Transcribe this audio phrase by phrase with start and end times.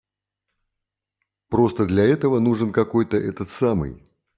[1.49, 4.03] Просто для этого нужен какой-то этот самый.